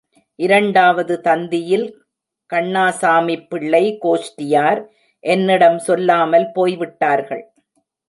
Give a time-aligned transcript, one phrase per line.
[0.39, 1.85] இரண்டாவது தந்தியில்,
[2.53, 4.81] கண்ணாசாமிப்பிள்ளை கோஷ்டியார்
[5.23, 7.45] என்னிடம் சொல்லாமல் போய் விட்டார்கள்.